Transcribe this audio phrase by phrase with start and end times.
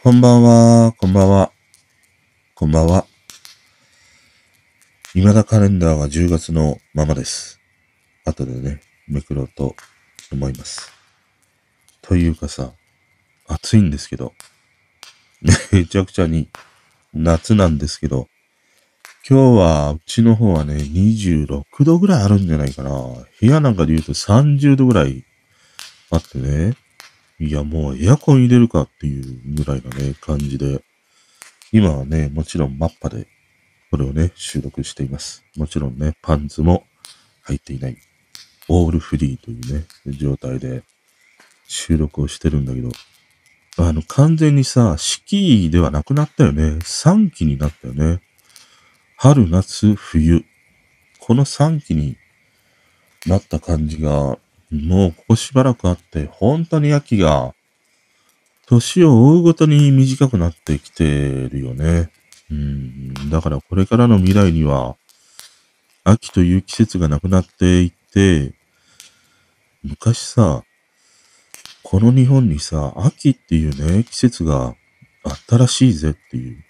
[0.00, 1.50] こんばんは、こんばんは、
[2.54, 3.04] こんばんは。
[5.12, 7.58] 未だカレンダーが10月のままです。
[8.24, 9.74] 後でね、めくろうと
[10.30, 10.92] 思います。
[12.00, 12.70] というかさ、
[13.48, 14.34] 暑いんですけど、
[15.72, 16.48] めちゃくちゃに
[17.12, 18.28] 夏なんですけど、
[19.28, 22.90] 今日はうちの方はね、26度ぐらいあるんじゃないかな。
[22.90, 25.24] 部屋なんかで言うと30度ぐらい
[26.10, 26.76] あってね、
[27.40, 30.82] いや、もうエアコン入れるかっていうぐらいのね、感じで、
[31.70, 33.28] 今はね、もちろんマッパで、
[33.90, 35.44] これをね、収録しています。
[35.56, 36.84] もちろんね、パンツも
[37.42, 37.96] 入っていない。
[38.68, 39.86] オールフリーというね、
[40.18, 40.82] 状態で
[41.66, 42.90] 収録をしてるんだけど、
[43.78, 46.80] あの、完全にさ、四季ではなくなったよね。
[46.82, 48.20] 三季になったよね。
[49.16, 50.44] 春、夏、冬。
[51.20, 52.16] この三季に
[53.26, 54.38] なった感じが、
[54.70, 57.54] もうここしばらくあって、本当に秋が、
[58.66, 62.10] 年を追うごとに短くなってきてるよね。
[62.50, 63.30] うん。
[63.30, 64.96] だからこれからの未来には、
[66.04, 68.52] 秋という季節がなくなっていって、
[69.82, 70.64] 昔さ、
[71.82, 74.74] この日本にさ、秋っていうね、季節が
[75.24, 76.62] あったらしいぜっていう、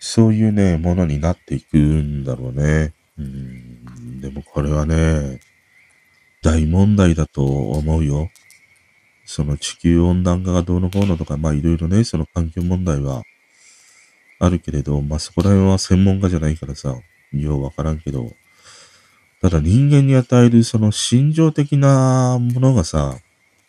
[0.00, 2.92] そういうね、ものになっていくんだろうね。
[3.16, 4.20] うん。
[4.20, 5.40] でもこれはね、
[6.44, 8.28] 大問題だと思うよ。
[9.24, 13.22] その地球温暖化がどうのこうのとか、まあいろいろね、その環境問題は
[14.38, 16.94] あるけれど、まあそこら辺は専門家じゃないからさ、
[17.32, 18.30] ようわからんけど、
[19.40, 23.16] ただ人間に与えるその心情的なものがさ、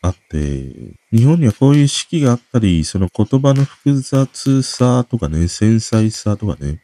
[0.02, 0.74] あって、
[1.14, 6.82] 日本にはこういう四季があったり、その言葉の複雑さとかね、繊細さとかね、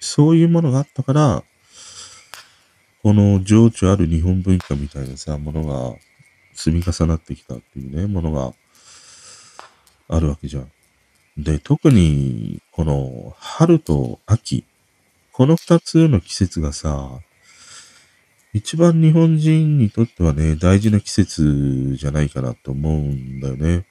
[0.00, 1.44] そういうものがあったから、
[3.04, 5.94] この情緒ある日本文化みたいなさ、ものが
[6.54, 8.54] 積み重なってきたっていうね、ものが
[10.08, 10.72] あるわけじゃん。
[11.36, 14.64] で、特に、この春と秋、
[15.32, 17.20] この二つの季節がさ、
[18.54, 23.84] 一番日本人にとってはね、大事な季節じゃないかなと思うんだよね。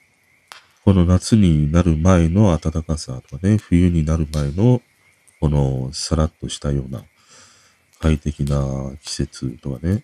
[0.84, 4.82] この夏になる前の暖かさとかね、冬になる前の
[5.40, 7.04] このさらっとしたような
[8.04, 10.04] 快適な季節とかね、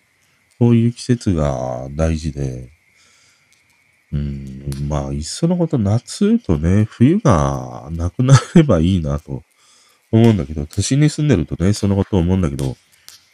[0.58, 2.70] こういう季節が大事で、
[4.10, 9.42] うん、まあ、いっそのこと夏とね、冬がなくなればいいなと
[10.10, 12.74] 思うんだけど、都心に住んでるとね、そのことを思うんだけど、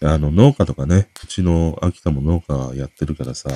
[0.02, 3.48] あの、農家とかね、うちの秋田も農家やってるからさ、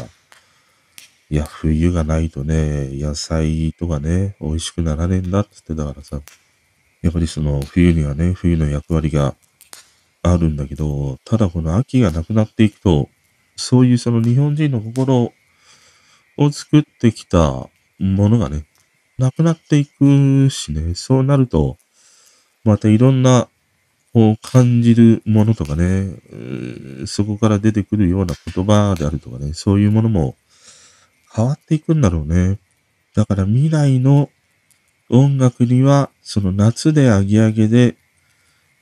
[1.28, 6.22] いや、冬がないとね、野菜とかね、美味しくならねえんだって言ってたからさ、
[7.02, 9.34] やっぱりその冬にはね、冬の役割が
[10.22, 13.08] あるんだけど、ただこの秋がなくなっていくと、
[13.56, 15.32] そういうその日本人の心
[16.36, 18.64] を作ってきたものがね、
[19.18, 21.76] なくなっていくしね、そうなると、
[22.64, 23.48] またいろんな
[24.12, 26.14] こう感じるものとかね、
[27.06, 30.36] そこから出てくるような言葉であるとかね、そういうものも
[31.34, 32.58] 変わっていくんだろうね。
[33.14, 34.30] だから未来の
[35.10, 37.96] 音楽には、その夏でアゲアゲで、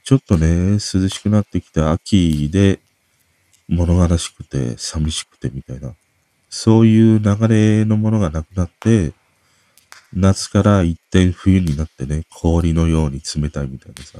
[0.09, 2.81] ちょっとね、涼しくなってきた秋で、
[3.69, 5.93] 物悲しくて寂しくてみたいな、
[6.49, 9.13] そういう流れのものがなくなって、
[10.15, 14.19] 夏から一転冬になってね、氷のように冷たいみたいなさ、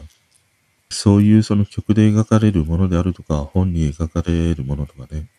[0.91, 5.31] そういうその曲で描かれるものであるとか、本に描かれるものとかね、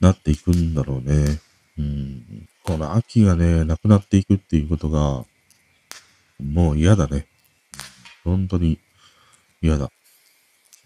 [0.00, 1.40] なっていくんだろうね。
[1.78, 2.48] うん。
[2.64, 5.24] この秋がね、なくなっていくっていうことが、
[6.42, 7.28] もう嫌だね。
[8.24, 8.80] 本当に
[9.64, 9.90] 嫌だ。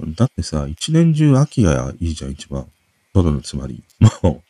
[0.01, 2.67] だってさ、一年中秋がいいじゃん、一番。
[3.13, 3.83] トドのつまり。
[4.01, 4.43] もう、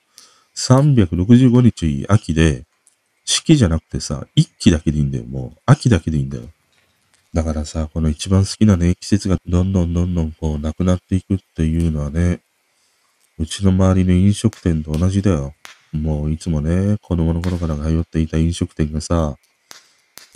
[0.56, 2.65] 365日秋で、
[3.25, 5.25] 四季じゃなくてさ、一季だけでいいんだよ。
[5.25, 6.44] もう、秋だけでいいんだよ。
[7.33, 12.41] だからさ、この一番好きなね、季節がどんどんどんどんこう、なくなっていくっていうのはね、
[13.39, 15.55] うちの周りの飲食店と同じだよ。
[15.93, 19.36] もういつもね、子供の頃から通っていた飲食店がさ、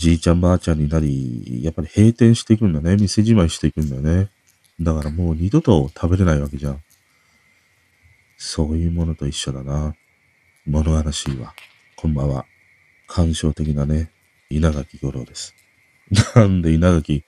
[0.02, 2.96] じいちゃんばあちゃんになり、やっぱり閉店していくんだね。
[2.96, 4.30] 店じまいしていくんだよね。
[4.80, 6.82] だからもう二度と食べれないわけじゃん。
[8.36, 9.94] そういうものと一緒だな。
[10.66, 11.54] 物悲しいわ。
[11.94, 12.46] こんばんは。
[13.06, 14.10] 感傷的なね、
[14.50, 15.54] 稲垣吾郎です。
[16.34, 17.22] なんで稲垣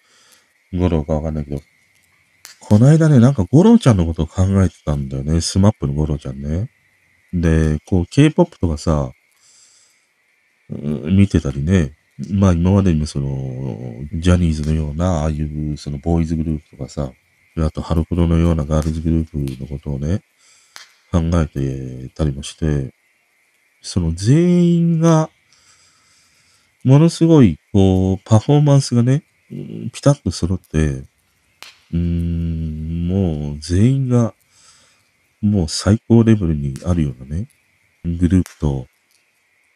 [0.73, 1.63] 吾郎かわかんないけど、
[2.59, 5.41] この間ね、なんか吾郎ちゃんのことを考えてたんだよね。
[5.41, 6.71] スマップの吾郎ちゃんね。
[7.33, 9.13] で、こう、K-POP とかさ、
[10.69, 11.93] 見てたりね。
[12.31, 13.27] まあ今までにもその、
[14.13, 17.13] ジャニーズのような、ああいうそのボーイズグループとかさ、
[17.57, 20.23] あとハロプロのようなガールズグループのことをね、
[21.11, 22.93] 考えてたりもして、
[23.83, 25.31] その全員が、
[26.85, 29.23] ものすごい、こう、パフォーマンスがね、
[29.93, 34.35] ピタッと揃って、うーん、もう全員が、
[35.41, 37.49] もう最高レベルにあるようなね、
[38.05, 38.87] グループと、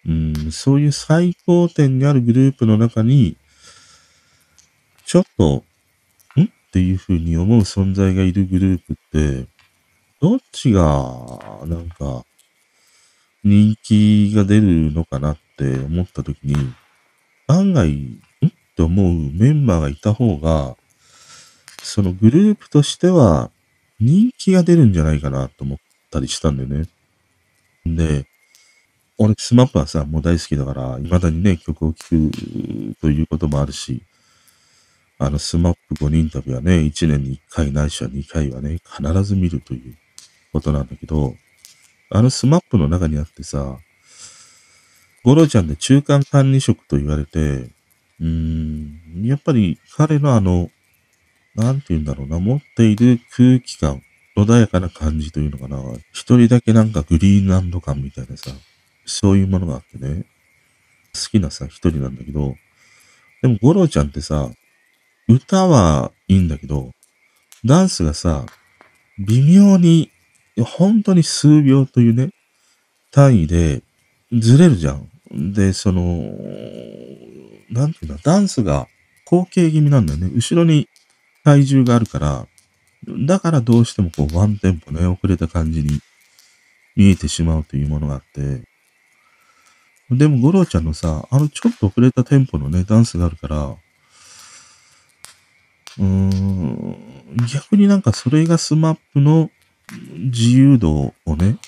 [0.06, 3.36] うん、そういう最高点にあるグループの中に、
[5.04, 5.64] ちょっと、
[6.36, 6.44] ん？
[6.44, 9.48] っていう風に思う存在がいるグループって、
[10.20, 10.84] どっちが、
[11.66, 12.24] なんか、
[13.44, 16.54] 人気が出るのかなって思った時に、
[17.46, 18.20] 案外、ん？
[18.46, 20.76] って思うメンバーがいた方が、
[21.82, 23.50] そのグループとしては
[23.98, 25.78] 人気が出るんじゃないかなと思っ
[26.10, 26.86] たりしたんだよね。
[27.86, 28.26] で、
[29.18, 32.30] 俺、スマップはさ、もう大好きだから、未だにね、曲を聴く
[33.00, 34.02] ということもあるし、
[35.18, 39.96] あの、スマップ5人旅はね、1年に1回ないしは2回はね、必ず見るという
[40.52, 41.34] ことなんだけど、
[42.10, 43.78] あのスマップの中にあってさ、
[45.24, 50.70] ゴロちゃんで中間管理職と言われて、うーん、やっぱり彼のあの、
[51.54, 54.00] なんて言うんだろうな、持っている空気感、
[54.36, 55.82] 穏やかな感じというのかな、
[56.12, 58.50] 一人だけなんかグリーンランド感みたいなさ、
[59.08, 60.24] そういうものがあってね、
[61.14, 62.54] 好きなさ、一人なんだけど、
[63.42, 64.50] でもゴロちゃんってさ、
[65.28, 66.90] 歌はいいんだけど、
[67.64, 68.44] ダンスがさ、
[69.18, 70.10] 微妙に、
[70.62, 72.30] 本当に数秒というね、
[73.10, 73.82] 単位で
[74.32, 75.08] ずれるじゃん。
[75.52, 76.02] で、その、
[77.70, 78.88] なんていうんだ、ダンスが
[79.24, 80.30] 後傾気味なんだよね。
[80.34, 80.88] 後ろに
[81.44, 82.46] 体重があるから、
[83.26, 86.00] だからどうしてもこうワンテンポね、遅れた感じに
[86.96, 88.64] 見えてしまうというものがあって、
[90.10, 93.76] でも、ゴロちゃんのさ、あのちょっと遅れたテンポのね、ダンスがあるから、
[95.98, 96.96] うーん、
[97.52, 99.50] 逆になんかそれがスマップの
[100.14, 101.58] 自由度をね、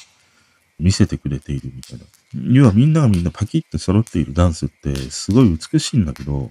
[0.78, 2.04] 見せてくれているみたいな。
[2.52, 6.50] 要はみんながみんなパキッと揃っているダンスってすごい美しいんだけど、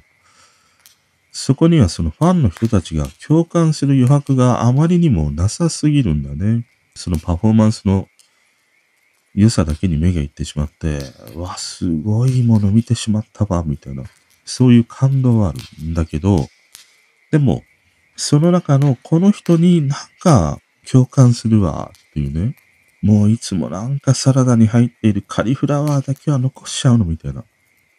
[1.31, 6.65] そこにはそのファンの人たちが共感する余白があまりにもなさすぎるんだね。
[6.95, 8.07] そのパフォーマンスの
[9.39, 10.99] 良さだけに目がいってしまって、
[11.33, 14.03] わ、すごいもの見てしまったわ、みたいな、
[14.43, 16.49] そういう感動はあるんだけど、
[17.31, 17.63] でも、
[18.17, 22.57] その中のこの人になんか共感するわ、っていうね。
[23.01, 27.45] もういつもなんかサラダに入っているカリフラワーだけは残しちゃうの、みたいな。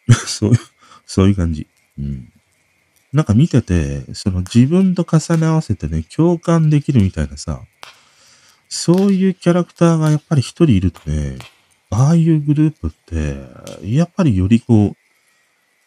[0.27, 0.59] そういう、
[1.07, 1.65] そういう感じ。
[1.97, 2.31] うん。
[3.13, 7.63] なんか見てて、その自分と重ね合わせてね、共感できるみたいなさ、
[8.73, 11.37] そういうキャラクターがやっぱり一人いるとね、
[11.89, 13.35] ああいうグループって、
[13.83, 14.95] やっぱりよりこ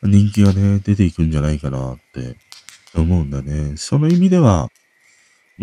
[0.02, 2.36] う、人気がね、出ていくんじゃないかなって
[2.94, 3.78] 思うんだね。
[3.78, 4.68] その意味では、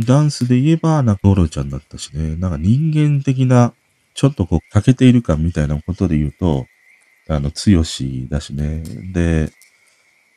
[0.03, 3.75] ダンスで言えば、なんかオロちゃんだったしね、なんか人間的な、
[4.15, 6.65] ちょっとこう、欠けている感みたいなことで言うと、
[7.29, 8.81] あの、強しだしね。
[9.13, 9.51] で、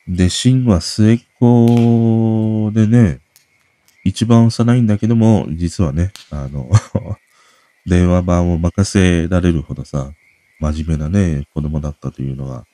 [0.07, 3.21] で、シンは末っ子でね、
[4.05, 6.69] 一番幼いんだけども、実はね、あの
[7.85, 10.11] 電話番を任せられるほどさ、
[10.59, 12.65] 真面目なね、子供だったというのが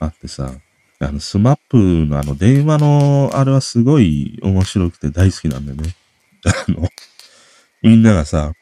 [0.00, 0.52] あってさ、
[0.98, 5.94] あの、スマップのあの、電話のあれはすごい面白くて大好きなんだよね。
[6.44, 6.88] あの、
[7.82, 8.52] みんながさ、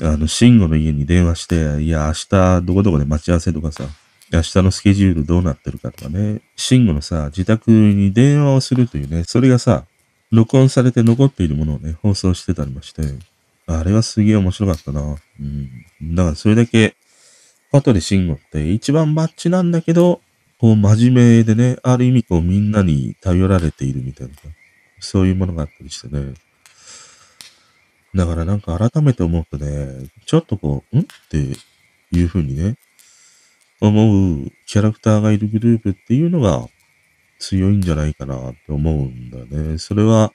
[0.00, 3.84] あの、シンゴの家に電話して、いや、明日どこどこで待ち合わせとかさ、
[4.32, 9.86] 明日のスケジュールどうなってるかとかね、シンゴのさ、自宅に電話をするというね、それがさ、
[10.32, 13.02] 録音されて残っているものをね、放送してたりまして、
[13.66, 15.16] あれはすげえ面白かったな。
[15.40, 16.14] うん。
[16.14, 16.96] だからそれだけ、
[17.72, 20.20] パトリシンゴって一番マッチなんだけど、
[20.58, 24.34] こう真面目でね、ある意味こうみんなに頼られているみたいな、
[25.00, 26.34] そういうものがあったりしてね。
[28.14, 31.00] だからなんか改めて思うとね、ちょっとこう、ん？
[31.00, 31.36] って
[32.12, 32.78] いう風にね、
[33.80, 36.66] 思うキャラクターがいるグループっていうのが、
[37.38, 39.78] 強いんじゃないかなって思うんだね。
[39.78, 40.32] それは、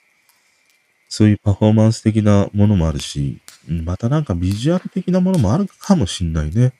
[1.09, 6.73] そういうパフォーマンス的なものもあるし、またなんかビジュアル的なものもあるかもしんないね。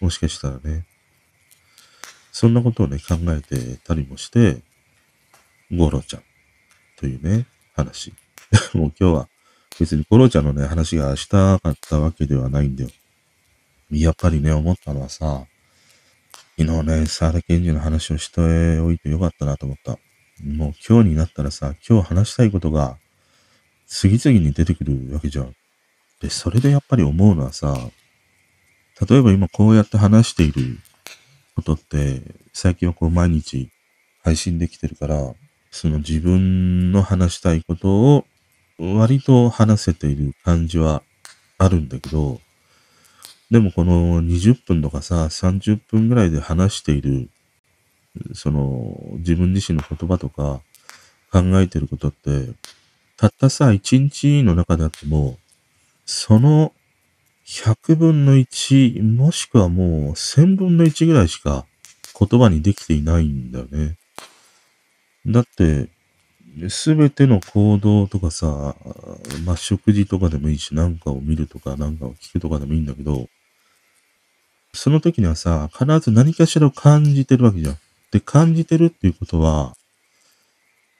[0.00, 0.84] もしかしたらね。
[2.32, 4.58] そんなことをね、考えてたりもして、
[5.74, 6.22] ゴロちゃん
[6.98, 8.12] というね、話。
[8.74, 9.28] もう今日は
[9.80, 12.90] 別にゴロちゃんのね、話がしたかったわけではないんだよ。
[13.90, 15.46] やっぱりね、思ったのはさ、
[16.58, 19.98] 昨日ね、沢田賢治の話をしておいてよかったなと思った。
[20.42, 22.96] もう今日になったらさ、今日話したいことが
[23.86, 25.54] 次々に出てくるわけじゃん。
[26.22, 27.76] で、それでやっぱり思うのはさ、
[29.06, 30.78] 例えば今こうやって話している
[31.56, 32.22] ことって、
[32.54, 33.68] 最近はこう毎日
[34.24, 35.34] 配信できてるから、
[35.70, 38.24] その自分の話したいことを
[38.78, 41.02] 割と話せている感じは
[41.58, 42.40] あるんだけど、
[43.50, 47.30] でもこの20分とかさ、30分ぐらいで話している
[48.34, 50.60] その、自分自身の言葉とか
[51.30, 52.48] 考えてることって、
[53.16, 55.38] たったさ、一日の中であっても、
[56.04, 56.72] その
[57.46, 61.66] 100分の1、もしくはもう1000分の1ぐらいしか
[62.18, 63.96] 言葉にできていないんだよね。
[65.26, 65.88] だって、
[66.70, 68.76] すべての行動とかさ、
[69.44, 73.28] まあ、食事とかでもいいし、なんかを見るとか、なんかを聞くとかでもいいんだけど、
[74.76, 77.78] その時にはさ、必ず何かしらを感じてるわけじゃん。
[78.12, 79.74] で、感じてるっていうことは、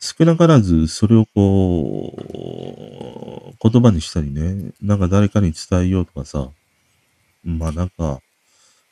[0.00, 2.12] 少なからずそれをこ
[3.62, 6.48] う、言葉にしたりね、なんか誰かに伝えようとかさ、
[7.44, 8.20] まあなんか、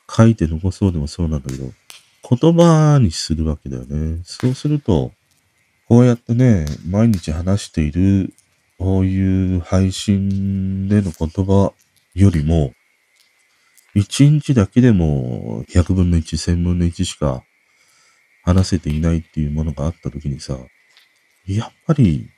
[0.09, 1.71] 書いて残そうでもそうなんだけど、
[2.29, 4.21] 言葉にするわけだよね。
[4.23, 5.11] そうすると、
[5.87, 8.33] こうやってね、毎日話している、
[8.77, 11.73] こういう配信での言葉
[12.15, 12.73] よりも、
[13.95, 17.43] 一日だけでも100分の1、1000分の1しか
[18.43, 20.57] 話せていないっていうものがあった時にさ、
[21.47, 22.29] やっぱり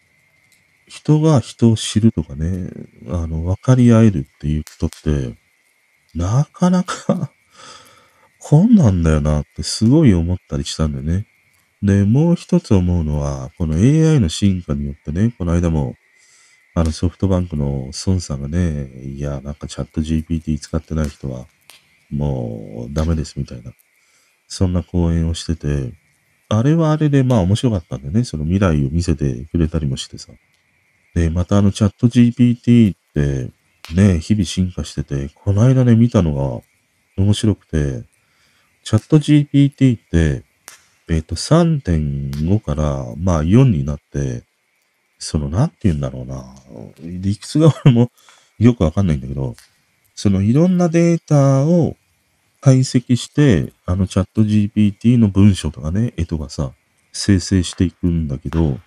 [0.87, 2.69] 人が人を知るとかね、
[3.07, 5.35] あの、分かり合えるっていうことって、
[6.15, 7.31] なかなか
[8.39, 11.27] 困難だよなってすごい思ったりしたんだよね。
[11.83, 15.95] で、もう一つ思うのは、この AI の進化によってね、この間も、
[16.77, 21.47] あのソフトバンクの孫さんがね、いや、なんかチャット GPT 使ってない人は、
[22.11, 23.71] もうダメですみたいな、
[24.47, 25.93] そんな講演をしてて、
[26.49, 30.33] あれはあれでまあ面白かったんでね、その未来を見せてくれたりもしてさ。
[31.15, 33.51] で、またあのチャット GPT って
[33.95, 36.61] ね、日々進化してて、この間ね、見たのが
[37.17, 38.03] 面白くて、
[38.83, 40.43] チャット GPT って、
[41.09, 44.43] えっ、ー、と、3.5から、まあ4になって、
[45.19, 46.45] その、なんて言うんだろうな。
[47.01, 48.11] 理屈が俺も
[48.59, 49.55] よくわかんないんだけど、
[50.15, 51.95] そのいろんなデータを
[52.61, 56.71] 解析して、あのチャット GPT の文章とかね、絵とかさ、
[57.13, 58.79] 生成していくんだけど、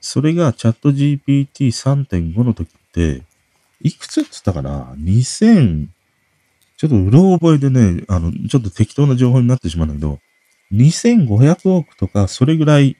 [0.00, 3.22] それがチャット GPT3.5 の時って、
[3.82, 5.88] いくつって言ったかな ?2000、
[6.76, 10.18] ちょっとうろ覚えでね、あの、ちょっと適当な情報になってしまうんだけど、
[10.72, 12.96] 2500億とか、それぐらい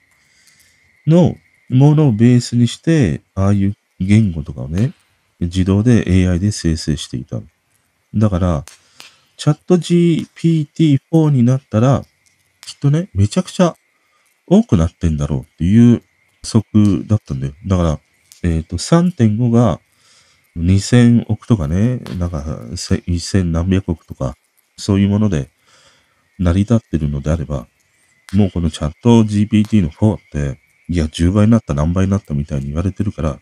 [1.07, 1.35] の
[1.71, 4.93] ものをベースにして、ああいう言語とかをね、
[5.41, 7.41] 自動で AI で生成していた。
[8.15, 8.65] だから、
[9.37, 12.03] チャット GPT-4 になったら、
[12.67, 13.75] きっとね、めちゃくちゃ
[14.47, 16.03] 多くなってんだろうっていう
[16.43, 17.55] 測だったんだよ。
[17.67, 18.01] だから、
[18.43, 19.81] えっ、ー、と、3.5が
[20.57, 22.39] 2000億とかね、なんか
[22.73, 24.35] 1000何百億とか、
[24.77, 25.49] そういうもので
[26.39, 27.67] 成り立ってるのであれば、
[28.33, 30.59] もうこのチャット GPT の4って、
[30.91, 33.39] いや、10倍になった、何倍になったみたいに言われてるから、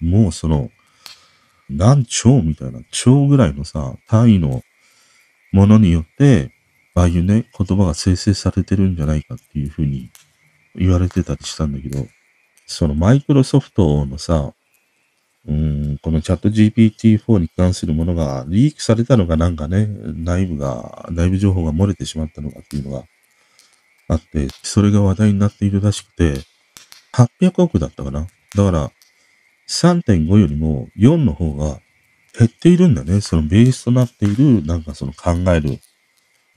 [0.00, 0.70] もうその、
[1.68, 4.62] 何兆みたいな、兆ぐらいのさ、単位の
[5.50, 6.52] ものによって、
[6.94, 10.10] ああいうね、言葉が生成されてるんじゃないかっていうふうに
[10.76, 12.06] 言われてたりしたんだけど、
[12.68, 14.52] そのマイクロソフトのさ、
[15.48, 23.04] うん、このチャット GPT-4 に関するものがリークされたのがなんかね、内部が、内部情報が漏れてしまったのかっていうのが
[24.08, 26.55] あって、それが話題になっているらしくて、
[27.16, 28.26] 800億だったかな。
[28.54, 28.90] だから、
[29.68, 31.80] 3.5よりも4の方が
[32.38, 33.20] 減っているんだね。
[33.20, 35.78] そのベースとなっている、なんかその考える。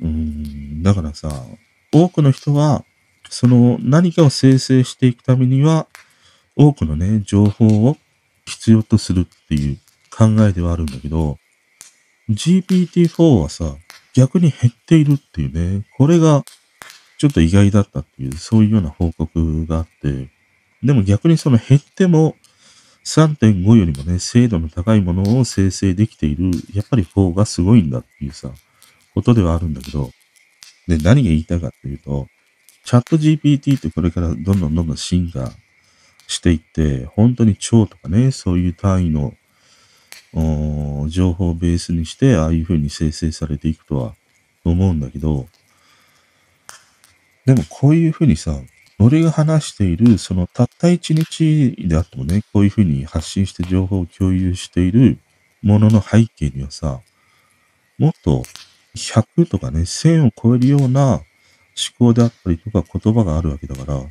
[0.02, 1.30] うん、だからさ、
[1.92, 2.84] 多くの人は、
[3.30, 5.88] その何かを生成していくためには、
[6.56, 7.98] 多くのね、情報を
[8.46, 9.78] 必要とするっていう
[10.12, 11.38] 考えではあるんだけど、
[12.30, 13.76] GPT-4 はさ、
[14.14, 16.44] 逆に減っているっていうね、これが
[17.18, 20.30] ちょっと意外だったっていう、そういうような報告があって、
[20.84, 22.36] でも逆にその減っても
[23.06, 28.52] 3.5よりもね、精度の高いものを生成できている、やっぱり4がすごいんだっていうさ、
[29.14, 30.12] ことではあるんだけど、
[30.88, 32.28] で、何が言いたいかっていうと、
[32.86, 35.52] チャット GPT ってこれからどんどんどんどん進化
[36.28, 39.34] していって、本当に超とかね、そういう単位の
[41.08, 44.16] 情報をベースにして、ああいう風に生成されていくとは
[44.64, 45.48] 思うんだけど、
[47.46, 48.60] でもこういう風にさ、
[49.02, 55.20] 俺が話している、そのたった一日であってもね、こういう風に発信して情報を共有している
[55.62, 57.00] ものの背景にはさ、
[57.98, 58.44] もっと
[58.96, 61.24] 100とかね、1000を超えるような思
[61.98, 64.02] 考であったりとか言葉があるわけだから、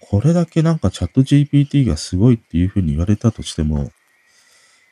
[0.00, 3.90] これだけなんかチャット GPT がすごいっていう風に言われたとしても、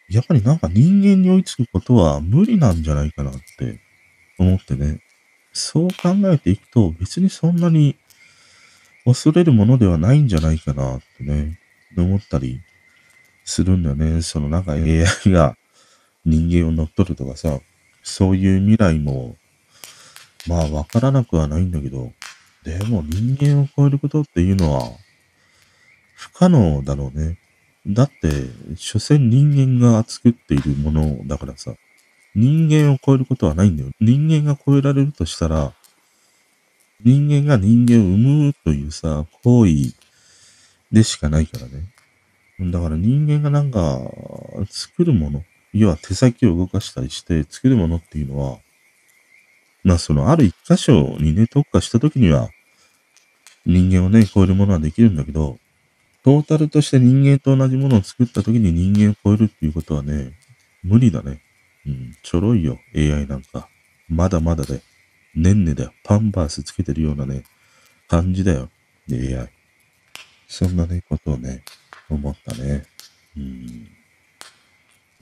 [0.08, 3.80] やっぱりなんか人間に追いつくことは無理なんじゃないかなって
[4.38, 5.00] 思ってね。
[5.52, 7.96] そう考えていくと別にそんなに
[9.04, 11.58] 恐れるものではないんじゃないかなってね、
[11.96, 12.60] 思ったり
[13.44, 14.22] するんだよね。
[14.22, 15.56] そのなんか AI が
[16.24, 17.58] 人間を乗っ取るとかさ、
[18.02, 19.36] そういう未来も、
[20.46, 22.12] まあわからなくはないんだけど、
[22.64, 24.88] でも人間を超えることっていうのは、
[26.14, 27.38] 不可能だろうね。
[27.86, 28.30] だって、
[28.76, 31.74] 所詮人間が作っているものだからさ、
[32.34, 33.90] 人間を超えることはないんだよ。
[34.00, 35.74] 人間が超えられるとしたら、
[37.04, 39.94] 人間が人間を生むというさ、行為
[40.92, 41.92] でしかないからね。
[42.70, 44.00] だから人間がなんか、
[44.70, 48.58] 作るもの、要は手先を動かしたりして作るものっていうのは、
[49.82, 52.50] まあそのある一箇所にね、特化した時には、
[53.66, 55.58] 人間をね、超えるものはできるんだけど、
[56.24, 60.32] トータルとして人間と同じものを作った時に人間を超えるっていうことはね、
[60.84, 61.42] 無理だね。
[61.84, 63.68] うん、ちょろいよ、AI なんか。
[64.08, 64.82] まだまだで。
[65.34, 65.92] ねんねだよ。
[66.04, 67.44] パンバースつけてるようなね、
[68.08, 68.68] 感じだよ。
[69.10, 69.48] AI。
[70.48, 71.62] そんなね、ことをね、
[72.10, 72.84] 思ったね。
[73.36, 73.88] うん。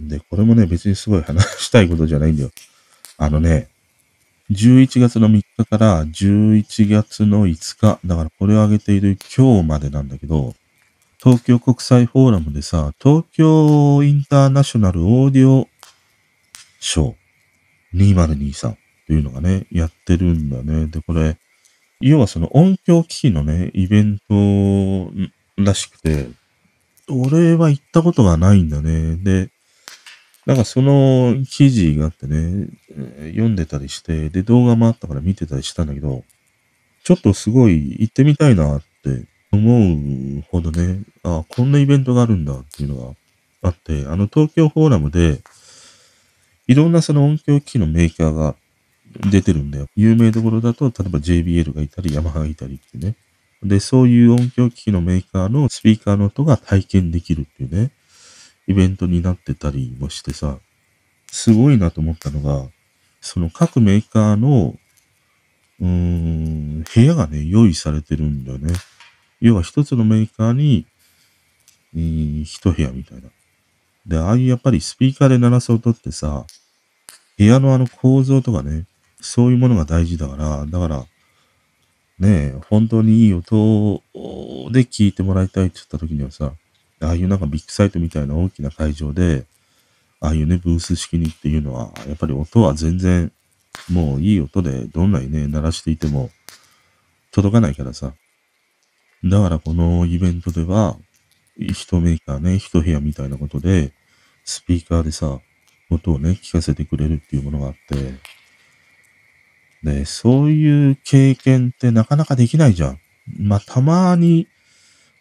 [0.00, 2.50] で、これもね、別にすごい話したいことじゃないんだよ。
[3.18, 3.68] あのね、
[4.50, 10.54] 11月の3日から11月の5日、だからこれを上げている今日までなんだけど、
[11.22, 15.68] 東京国際フォーラムでさ、東京インターナショナルオーディオ
[16.80, 18.79] ショー2023
[19.10, 20.86] というのがね、やってるんだね。
[20.86, 21.36] で、これ、
[22.00, 25.10] 要はその音響機器のね、イベント
[25.60, 26.28] らしくて、
[27.08, 29.16] 俺は行ったことがないんだね。
[29.16, 29.50] で、
[30.46, 32.68] なんかその記事があってね、
[33.30, 36.22] 読んでたりして、で、動画もあったから見てたりしたんだけど、
[37.02, 45.40] ちょっとすごい行ってみたいなって思うほどね、あ、こんなイベントがあるんだっていうのがあって、あの東京フォーラムで、
[46.68, 48.54] いろんなその音響機器のメーカーが
[49.30, 49.86] 出てるんだよ。
[49.96, 53.16] 有名どころだと、例えば JBL がいたり、ヤマハがいたりってね。
[53.62, 57.90] で、そういう音響機器のメーカーのスピーカーの音が体験できるっていうね、
[58.66, 60.58] イベントになってたりもしてさ、
[61.30, 62.68] すごいなと思ったのが、
[63.20, 64.76] その各メーカーの、
[65.80, 68.72] うーん、部屋がね、用意されてるんだよね。
[69.40, 70.86] 要は一つのメーカーに、
[71.94, 73.28] えー、一部屋みたいな。
[74.06, 76.46] で、ああいうやっぱりスピーカーで鳴らす音ってさ、
[77.36, 78.84] 部屋のあの構造とかね、
[79.20, 81.06] そういうものが大事だから、だから、
[82.18, 84.02] ねえ、本当にいい音
[84.70, 86.52] で聞いてもらいたいって言った時にはさ、
[87.00, 89.46] ああいうなんかビッグサイトみたいな大きな会場で、
[90.20, 93.32] ああいうね、ブース式にっていうのは、やっぱり音は全然、
[93.90, 96.30] もういい音でどんなにね、鳴らしていても
[97.32, 98.12] 届かないからさ。
[99.24, 100.96] だからこのイベントでは、
[101.56, 103.92] 一メーカーね、一部屋みたいなことで、
[104.44, 105.40] スピーカーでさ、
[105.90, 108.14] 音をね、聞かせてくれるっていうものがあって、
[109.82, 113.00] で、そういう経験ってなかなかできないじゃん。
[113.38, 114.46] まあ、たまに、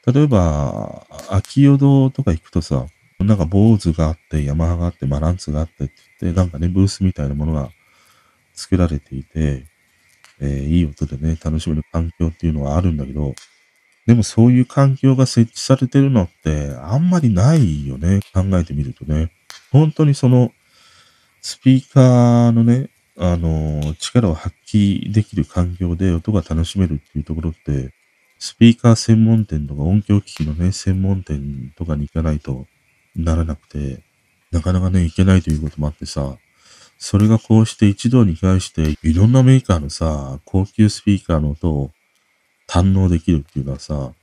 [0.05, 2.87] 例えば、秋淀とか行くとさ、
[3.19, 7.69] なんか坊主があって、ヤマハがあって、マランツがあってって言って、なんかね、ブースみたいなものが
[8.53, 9.65] 作られていて、
[10.41, 13.35] えー、いい音でね、楽しめる環境っていうのはあるんだけど、
[14.05, 18.21] でもそういう環境が設置されてるのってあんまりないよね。
[18.33, 19.31] 考えてみるとね。
[19.71, 20.51] 本当にその
[21.41, 22.89] スピーカーのね、
[23.21, 27.93] あの、力を発揮できる環境で音が楽しめるっていうところって、
[28.39, 32.65] スピーカー専門店とか音響機器のね、専門店とかに行かないと
[33.17, 34.01] ならなくて、
[34.53, 36.37] なかなかね、行けないということもあってさ、
[36.97, 41.91] それがこうして一度に返して、いろんなメーカーのさ、高級スピーカーの音を
[42.69, 44.13] 堪能できるっていうのはさ、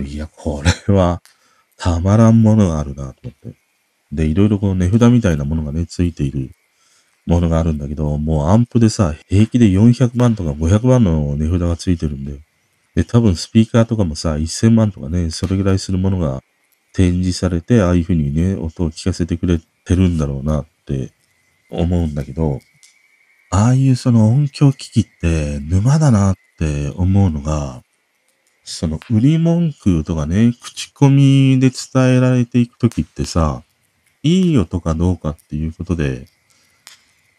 [0.00, 1.22] いや、これは
[1.76, 3.56] たまらんものがあるなと思って。
[4.10, 6.50] で、いろいろこの値札みたいなものがね、ついている
[7.26, 12.38] ものがあるんだけど、もうアンプでさ、平気で400万とか500万の値札がついてるんだよ。
[12.94, 16.42] で、多分スピーカーとかもさ、1000万とかね、それぐらいするものが
[16.92, 21.12] 展示されて、ああいう風にね、音を聞かせてくれてるんだろうなって
[21.70, 22.60] 思うんだけど、
[23.50, 27.82] ああいうその音響機器って沼だなって思うのが、
[28.64, 33.62] その売り文句とかね、口コミで伝えられていくときってさ、
[34.22, 36.26] いい音かどうかっていうことで、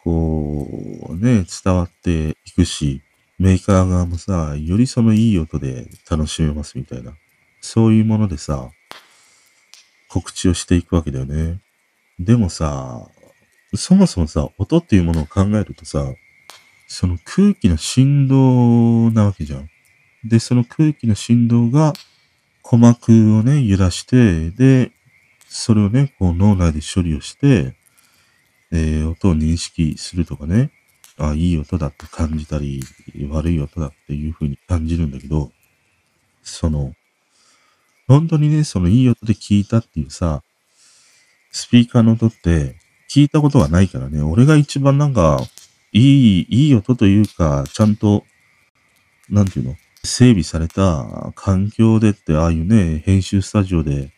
[0.05, 0.67] こ
[1.09, 3.01] うね、伝わっていくし、
[3.39, 7.13] メーカー側もさ、よりそのいい音で楽しめますみたいな、
[7.59, 8.69] そういうものでさ、
[10.07, 11.59] 告知をしていくわけだよね。
[12.19, 13.09] でもさ、
[13.73, 16.13] そもそもさ、音っていうものを考えるとさ、
[16.87, 19.69] その空気の振動なわけじゃん。
[20.23, 21.93] で、その空気の振動が
[22.63, 24.91] 鼓膜をね、揺らして、で、
[25.47, 27.75] それをね、こう脳内で処理をして、
[28.75, 30.71] えー、音を認識するとかね、
[31.17, 32.83] あ、いい音だって感じたり、
[33.29, 35.51] 悪い音だっていう風に感じるんだけど、
[36.43, 36.93] その、
[38.07, 40.43] 本当にね、そのいい音で聞いたっていうさ、
[41.51, 42.75] スピーカーの音って
[43.09, 45.39] 聞いたことがないからね、俺が一番なんか
[45.93, 45.99] い
[46.41, 48.25] い、いい音というか、ちゃんと、
[49.29, 49.75] なんていうの？
[50.03, 54.11] 整備された環境でって、ああいうね、編集スタジオで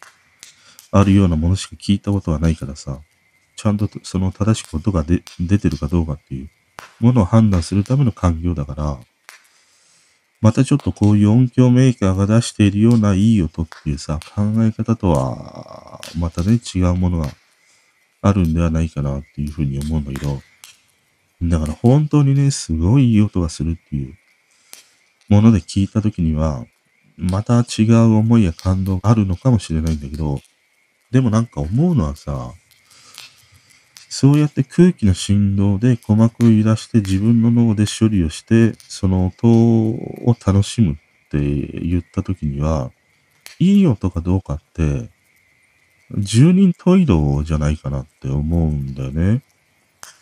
[0.91, 2.99] あるようなものしか聞いたことはないからさ、
[3.57, 5.19] ちゃんとその正しく音が出
[5.59, 6.49] てるかどうかっていう
[6.99, 8.99] ものを判断するための環境だから、
[10.39, 17.29] またちょっとこういう音響メーカーが出しているようないい音っていうさ、考え方とは、またね、違うものが
[18.21, 20.39] あるんではないかなっていうふうに思うんだけど、
[21.41, 24.13] だから本当にね、すごいいい音がするっていう
[25.27, 26.65] もので聞いたときには、
[27.17, 30.39] また違う思いや感動があるのかもしれないんだけど、
[31.09, 32.53] でもなんか思うのはさ、
[34.19, 40.95] そうやって空気の振動で鼓膜を揺らして自分の脳で処理をして、その音を楽しむっ
[41.29, 42.89] て言った時には、
[43.59, 45.11] いい音かどうかって、
[46.17, 49.43] 十人十色じゃないかなって思うんだよね。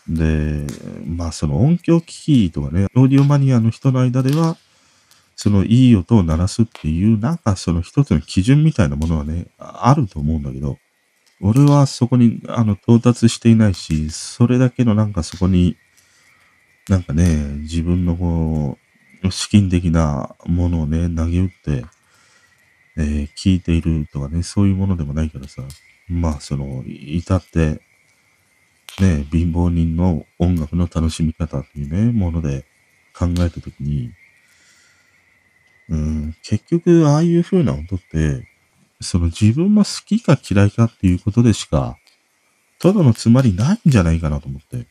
[0.10, 0.68] で、
[1.08, 4.58] まあその音響機器とかね、オーディオマニアの人の間では、
[5.38, 10.80] そのいい音を鳴らすっていう、なんかその一つの基準みたいなものはね、あると思うんだけど、
[11.42, 15.78] 俺はそこに、あの、到達していないし、それだけのなんかそこに、
[16.90, 18.78] なんかね、自分のこ
[19.24, 21.86] う、資金的なものをね、投げ打って、
[22.98, 25.64] えー、聞いているとかね、そういうものでもないからさ、
[26.08, 27.82] まあ、その、至って、
[29.02, 32.66] ね、貧乏人の音楽の楽しみ方っていうね、もので
[33.14, 34.12] 考えたときに、
[35.90, 38.48] うん、結局、ああいう風な音って、
[39.06, 41.98] その自分の好きか嫌いかっていうことでしか、
[42.80, 44.86] ただのつまりないんじゃないかなと思って。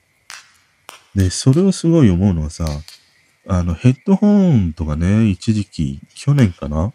[1.15, 2.65] で、それをすごい思うのはさ、
[3.47, 6.93] あの、ヘッドホンとかね、一時期、去年かな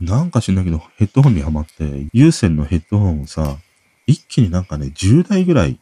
[0.00, 3.56] なんか知んないけど、ヘッドホンにハマって、有線のヘッドホンをさ、
[4.06, 5.78] 一気になんかね、10台ぐらい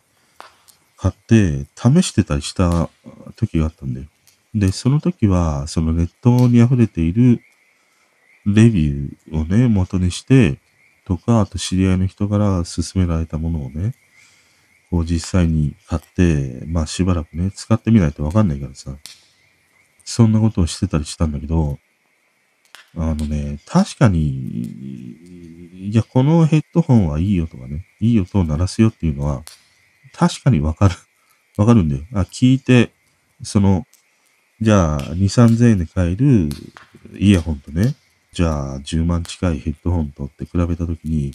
[0.96, 2.90] 買って、試してたりした
[3.37, 4.07] 時があったんだよ。
[4.55, 7.40] で、その時は、そのネットに溢れている
[8.44, 10.59] レビューをね、元にして、
[11.11, 13.94] とか、あと知り合いの人から勧められたものをね、
[14.90, 18.96] こう実際に買って、まあしばらくね、使ってみないとわかんないからさ、
[20.05, 21.81] そんなことをしてたりしたんだけど、
[22.96, 29.42] あのね、確かに、いや、このヘッドホンはいいよとかね、いい音を鳴らすよっていうのは、
[30.12, 30.94] 確かにわかる。
[31.57, 32.03] わかるんだよ。
[32.14, 32.92] あ、聞いて、
[33.42, 33.85] その、
[34.61, 36.49] じゃあ、2、3000円で買える
[37.18, 37.96] イヤホンとね、
[38.33, 41.33] じゃあ10万近いヘッドホンとって比べたときに、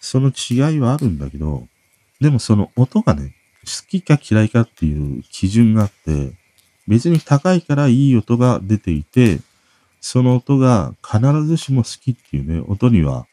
[0.00, 1.66] その違いはあるんだけど、
[2.20, 6.32] でもその音がね、好きか嫌いかっていう基準があって、
[6.88, 9.40] 別に高いからいい音が出ていて、
[10.00, 13.26] その音が必ずしも好きっていうね、音には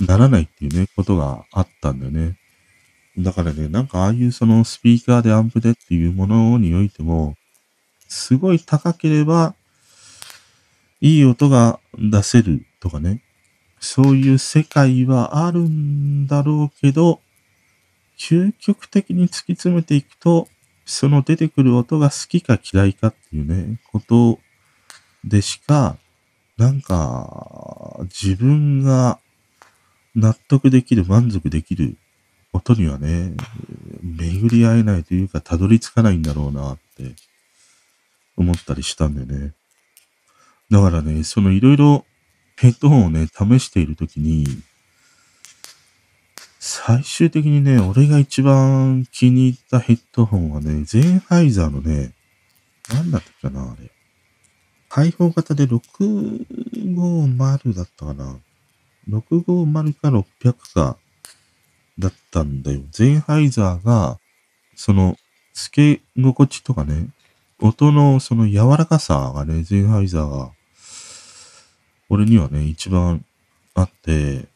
[0.00, 2.38] ならないっていうね、ことがあったんだよね。
[3.18, 7.34] だからね、なんかああいうそのスピーカーでアンプでっていうものにおいても、
[8.08, 9.54] すごい高ければ
[11.00, 13.22] いい音が出せるとかね、
[13.78, 17.20] そういう世界はあるんだろうけど、
[18.18, 20.48] 究極的に突き詰めていくと、
[20.84, 24.38] その出てくる音が好きか嫌いかっていうね、こと
[25.24, 25.96] でしか、
[26.56, 29.18] なんか、自分が
[30.14, 31.96] 納得できる、満足できる
[32.52, 33.32] 音にはね、
[34.02, 37.14] 巡り合えないというか、たどり着かないんだろうなって
[38.36, 39.52] 思ったりしたんでね。
[40.70, 42.06] だからね、そのいろいろ
[42.56, 44.46] ヘッドホンをね、試しているときに、
[46.58, 52.12] 最終的にね、俺が一番気に入ったヘッドホンはね、ゼンハイザーのね、
[52.92, 53.90] なんだったかな、あれ。
[54.88, 58.38] 開放型で650だったかな。
[59.08, 60.98] 650か600か
[61.98, 62.82] だったんだよ。
[62.90, 64.20] ゼンハイザーが、
[64.76, 65.16] その、
[65.54, 67.08] 付け心地とかね、
[67.58, 70.52] 音のその柔らかさがね、ゼンハイザーが
[72.10, 73.24] 俺にはね、一番
[73.74, 74.46] あって、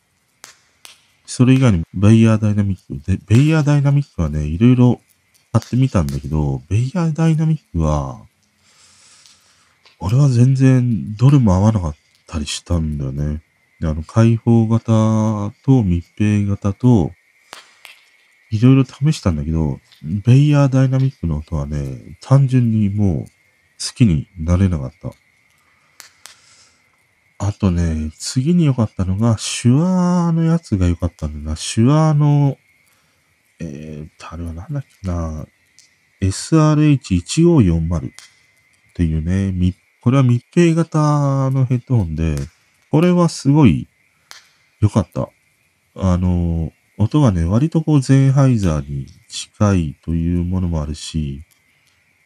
[1.24, 3.10] それ以外にもベイヤーダイナミック。
[3.10, 5.00] で、ベイヤーダイナミックはね、いろいろ
[5.52, 8.20] 買ってみたんだけど、ベイヤーダイナミックは、
[10.00, 13.40] 俺は全然どれも合わなかったりしたんだよね。
[13.80, 17.12] で、あの、開放型と密閉型と、
[18.50, 25.12] いろいろ試したんだけど、ベイヤーダイナミックの音はね、単純にもう好きになれなかった。
[27.38, 31.56] あとね、次に良かったのが、手話のやつが良かったんだな。
[31.56, 32.56] 手話の、
[33.60, 35.46] えー、あれはなんだっけな、
[36.20, 38.12] SRH1540 っ
[38.94, 42.36] ていうね、これは密閉型のヘッドホンで、
[42.90, 43.88] これはすごい
[44.80, 45.28] 良かった。
[45.96, 51.42] あの、音がね、割とこうゼンハイザーに近いというものもあるし、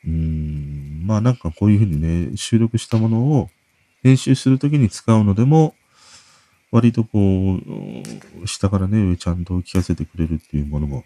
[0.04, 3.48] うーん、まあなんかこういうふうにね、収録したものを
[4.02, 5.74] 編集するときに使うのでも、
[6.70, 7.58] 割とこ
[8.42, 11.04] う、下からね、上ちゃんと聞かせてくれるっていうものも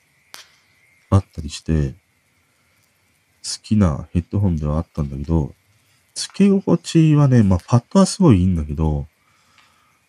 [1.10, 1.94] あったりして、
[3.42, 5.54] 好きなヘッドホンではあったんだけど、
[6.14, 9.06] 付け心地はね、まあ、パッドはすごいいいんだけど、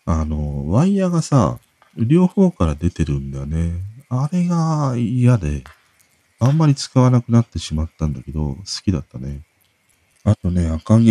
[0.04, 1.58] あの、ワイヤーがさ、
[1.96, 3.72] 両方から出てるんだよね。
[4.08, 5.64] あれが嫌で、
[6.38, 9.42] あんまり使わなくなってしまったんだけど、好きだったね。
[10.26, 11.02] あとね、赤毛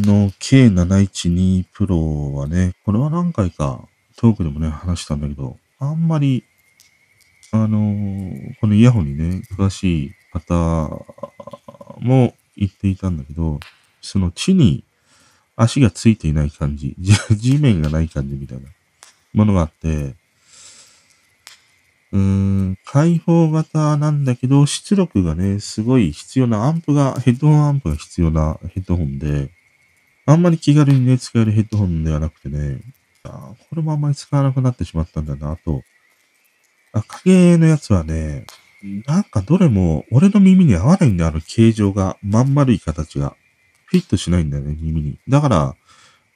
[0.00, 6.42] の K712 Pro はね、これは何回かトークでもね、話したんだけど、あんまり、
[7.52, 10.90] あのー、このイヤホンにね、詳しい方
[12.00, 13.60] も言っていたんだけど、
[14.00, 14.82] その地に
[15.54, 16.96] 足がついていない感じ、
[17.30, 18.68] 地面がない感じみたいな
[19.34, 20.16] ものがあって、
[22.12, 29.50] うーん、開放型なんだけど、出力がね、すごい必要なアンプが、ヘッドホンアンプが必要なヘッドホンで、
[30.24, 32.80] あんまり気軽にね、使えるヘッドホンではなくてね、
[33.24, 35.82] あこれもあんまり使わなくなってしまったんだな、と。
[36.92, 38.46] 赤毛のやつはね、
[39.06, 42.16] なんかどれも俺の耳に合わないんだよ、あの形状が。
[42.22, 43.36] まん丸い形が。
[43.86, 45.18] フィットしないんだよね、耳に。
[45.28, 45.76] だから、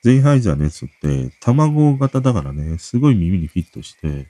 [0.02, 4.26] ゼンハイザーのやつって、卵型だからね、すごい耳にフィットして、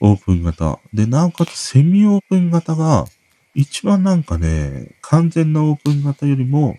[0.00, 0.78] オープン型。
[0.92, 3.06] で、なおかつセミオープン型が、
[3.54, 6.78] 一番なんかね、完全なオープン型よりも、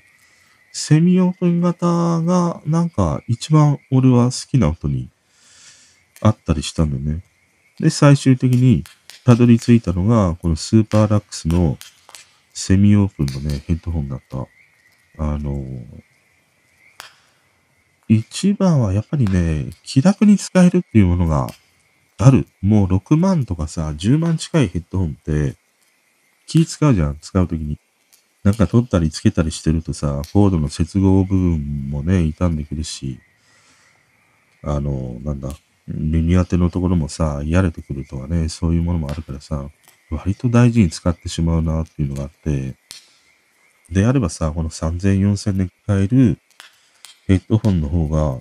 [0.71, 1.85] セミオープン型
[2.21, 5.09] がなんか一番俺は好きな音に
[6.21, 7.23] あったりしたんだよね。
[7.79, 8.83] で、最終的に
[9.23, 11.77] たどり着いたのが、このスーパーラックスの
[12.53, 14.47] セミオープンのね、ヘッドホンだった。
[15.17, 15.63] あの、
[18.07, 21.47] 一番はやっぱりね、気楽に使えるっていうものが
[22.17, 22.47] ある。
[22.61, 25.55] もう6万とかさ、10万近いヘッドホンって
[26.47, 27.79] 気使うじゃん、使うときに。
[28.43, 33.19] なんか取ったりつけたりしてるとさ、コードの接合部分もね、傷んでくるし、
[34.63, 35.49] あの、なんだ、
[35.87, 39.69] 耳当てのところもさ、やれてくるとはね、そういうものもあるからさ、
[40.09, 42.75] 割と大事に使ってしまうなっていうのがあって、
[43.91, 46.37] であればさ、この3000、4000で買える
[47.27, 48.39] ヘッドホンの方が、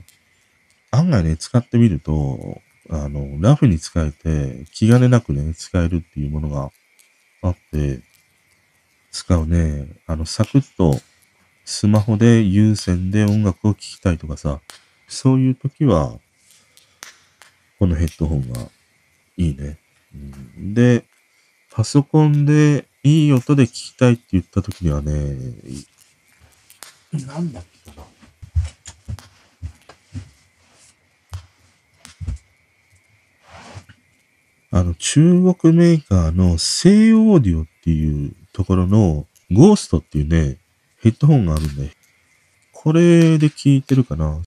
[0.90, 6.70] 案外ね、使ってみると、あの、ラフに使えて、気兼ねなくね、使えるっていうものが
[7.42, 8.00] あって、
[9.12, 9.88] 使うね。
[10.06, 11.00] あの、サクッと
[11.64, 14.60] スマホで有線で音楽を聴きたいとかさ、
[15.06, 16.18] そういう時は、
[17.80, 18.60] このヘッドホンが
[19.38, 19.78] いいね。
[20.14, 20.18] う
[20.60, 21.06] ん、で、
[21.72, 25.12] パソコンでいい音で聴きたいって言った時にはね、
[27.26, 28.02] なんだっけかな。
[34.78, 40.58] あの、中国メーカーの西オーディオっていうところのゴーストっていうね、
[41.00, 41.92] ヘッドホンがあるんで、
[42.72, 44.42] これで聞いてるかな。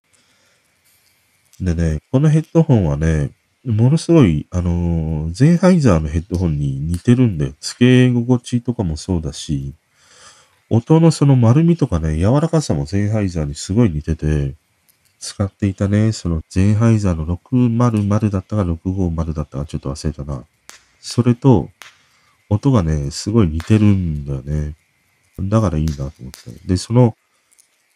[1.61, 3.31] でね、このヘッドホンはね、
[3.65, 9.73] ものすごい、あのー、ゼンハイザーのヘッドホンに似てるんで、付け心地とかもそうだし、
[10.69, 14.55] 音のその丸みとかね、柔らかさもゼンハイザーにすごい似てて、
[15.19, 20.43] 使っていたね、そのゼンハイザーの600だったか650だったかちょっと忘れたな。
[20.99, 21.69] それと、
[22.49, 24.75] 音がね、すごい似てるんだよね。
[25.39, 26.29] だからいいなと思って。
[26.65, 27.15] で、その、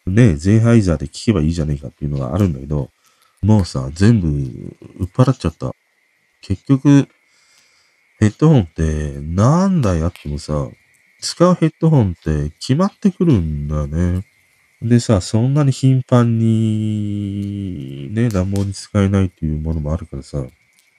[0.06, 2.88] ね、ゼンハイザーで聞けばいいじゃねえかっていうのがあるんだけど、
[3.42, 4.28] もうさ、全部、
[4.98, 5.72] 売っ払っちゃった。
[6.42, 7.08] 結局、
[8.18, 10.68] ヘッドホンって何台あってもさ、
[11.20, 14.24] 使うヘッドホンって決まってくるんだよね。
[14.82, 20.46] でさ、そんなに頻繁にね、暖房に使えないっていうものもあるからさ、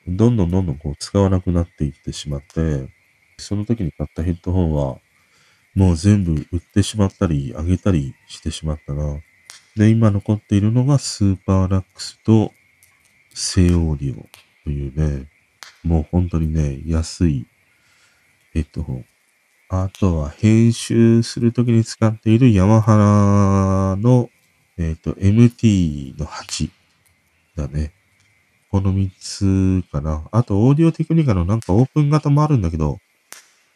[0.08, 2.90] どんどんどんどんこう使わなくなっていってしまって、
[3.38, 4.98] その時に買ったヘッドホンは、
[5.76, 9.22] もう全部売ってしまったり、あげたりしてしまったな。
[9.80, 12.52] で、今残っているのがスーパーラックスと
[13.34, 14.28] セイオーディオ
[14.66, 15.30] というね、
[15.86, 17.48] もう本当にね、安い
[18.54, 19.06] ヘッドホン。
[19.70, 24.30] あとは編集するときに使っているヤマハラの、
[24.78, 26.70] えっ、と、MT の8
[27.56, 27.94] だね。
[28.72, 30.28] この3つかな。
[30.34, 32.98] あと、オーディオテクニカのなんかオープン型もあるんだけど、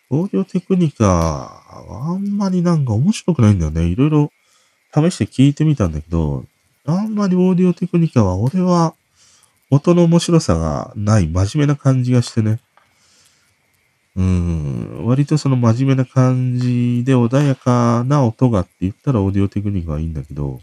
[0.09, 3.85] オーディオテクニカは、あんまりなんか面白くないんだよね。
[3.85, 4.33] いろいろ
[4.93, 6.45] 試して聞いてみたんだけど、
[6.85, 8.93] あんまりオーディオテクニカは俺は
[9.71, 12.59] 音の面白さがない真面目な感じがしてね。
[14.15, 20.59] うん、割とその真面目な感じで穏やかな音がって言ったらオーディオテクニカはいいんだけど、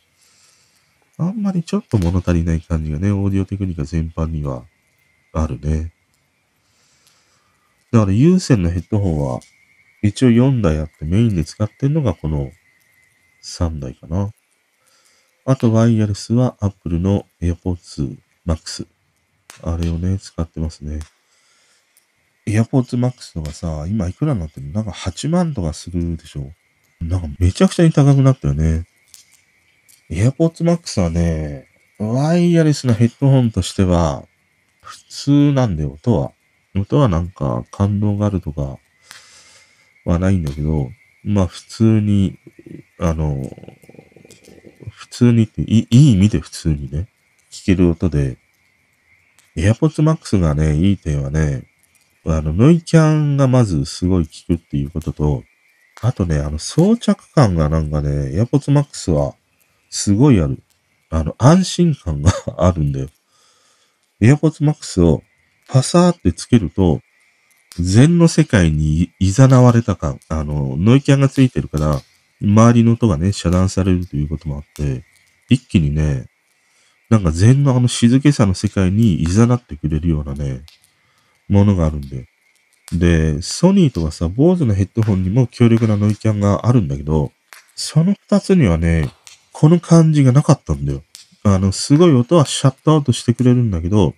[1.18, 4.62] あんまりちょっと物足りない感じがね、オーディオテクニカ全般には
[5.32, 5.92] あるね。
[7.90, 9.40] だから有線のヘッドホンは
[10.02, 12.52] 一応4台あってメインで使ってるのがこの
[13.42, 14.30] 3台かな。
[15.46, 18.86] あとワイヤレスは Apple の AirPods Max。
[19.62, 21.00] あれをね、使ってますね。
[22.46, 24.72] AirPods Max とかさ、今いくらになってるの？
[24.72, 26.52] なんか8万とかするでしょ
[27.00, 28.86] なんかめちゃくちゃに高くなったよね。
[30.10, 31.66] AirPods Max はね、
[31.98, 34.24] ワイヤレスのヘッドホンとしては、
[34.82, 36.32] 普通なんだよ、音は。
[36.74, 38.78] 音はなんか感動があるとか
[40.04, 40.90] はないんだけど、
[41.24, 42.38] まあ普通に、
[42.98, 43.42] あの、
[44.90, 47.08] 普通にっていい意味で普通にね、
[47.50, 48.38] 聞ける音で、
[49.56, 51.64] AirPods Max がね、いい点はね、
[52.24, 55.44] あの、ノイキャンがまずすごい効くっていうことと、
[56.02, 58.08] あとね、あの、装着感がなんかね、
[58.40, 59.34] AirPods Max は
[59.90, 60.62] すごいある。
[61.10, 63.08] あの、安心感があるんだよ。
[64.20, 65.22] AirPods Max を
[65.68, 67.00] パサーってつけると、
[67.78, 72.00] 禅の世界に誘われた感、あの、ノイキャンがついてるから、
[72.42, 75.04] 周りの音がね、遮断されるということもあって、
[75.48, 76.26] 一気にね、
[77.10, 80.62] なんか禅のあの静けさの世界に誘ってくれるようなね、
[81.48, 82.26] ものがあるんで。
[82.92, 87.32] で、ソニーとかさ、ボーズのヘッドホンにも強力なノイキャンがあるんだけど、
[87.74, 89.10] その二つにはね、
[89.52, 91.02] この感じがなかったんだよ。
[91.42, 94.14] あの、すごい音はシャットアウトしてくれるんだけど、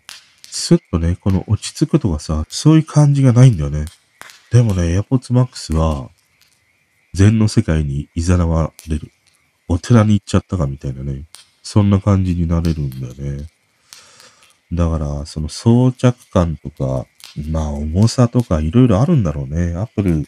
[0.54, 3.86] スッとね、この落ち着くとかさ、そういう感じがないんだよね。
[4.50, 6.10] でもね、AirPods Max は、
[7.14, 9.10] 禅の世界に誘われる。
[9.66, 11.24] お寺に行っちゃったかみたいなね。
[11.62, 13.46] そんな感じになれるんだよね。
[14.70, 17.06] だから、その装着感とか、
[17.50, 19.74] まあ重さとかいろいろあるんだろうね。
[19.74, 20.26] アップル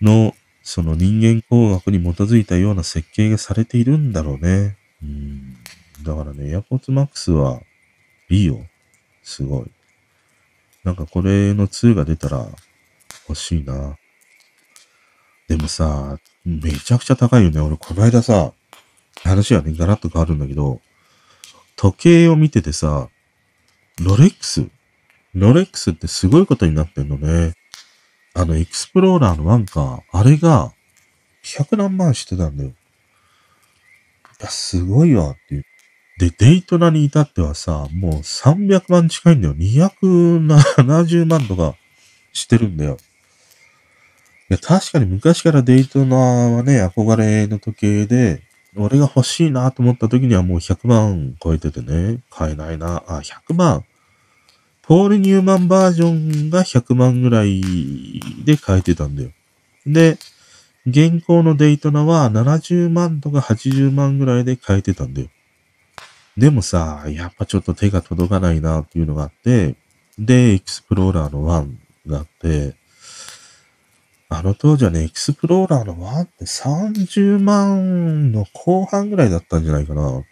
[0.00, 4.76] のその人間工学に基づいたような設計がされているんだろうね。
[5.04, 5.56] うん。
[6.02, 7.60] だからね、AirPods Max は
[8.28, 8.66] いいよ。
[9.22, 9.70] すごい。
[10.84, 12.46] なんかこれの2が出たら
[13.28, 13.96] 欲しいな。
[15.48, 17.60] でもさ、めちゃくちゃ高いよね。
[17.60, 18.52] 俺この間さ、
[19.22, 20.80] 話はね、ガラッと変わるんだけど、
[21.76, 23.08] 時計を見ててさ、
[24.00, 24.66] ロレックス
[25.34, 27.52] ロレックスってすごいことになってんのね。
[28.34, 30.72] あの、エクスプローラーのワンか、あれが、
[31.44, 32.70] 100何万してたんだよ。
[32.70, 32.72] い
[34.40, 35.64] や、すごいわっていう。
[36.18, 39.54] で、デイトナに至ってはさ、もう300万近いんだよ。
[39.54, 41.74] 270万とか
[42.32, 42.96] してるんだよ。
[44.48, 48.42] いや、確かに昔からデイトナはね、憧れの時計で、
[48.76, 53.02] 俺が欲しいなと思った時にはもう100万超えててね、買えないな。
[53.06, 53.84] あ、100万。
[54.82, 57.60] ポール・ニューマンバージョンが100万ぐらい
[58.44, 59.30] で買えてたんだよ。
[59.84, 60.16] で、
[60.86, 65.28] 現行のデイトナは70万とか80万ぐらいで買えてたんだよ。
[66.36, 69.74] でもさ、やっぱちょっと手が届かないなっていうのがあって、
[70.18, 72.74] で、エクスプローラーの1があって、
[74.28, 80.24] あの当時はね、エクスプローラーの1って30万の後半ぐらいだったんじゃないかな。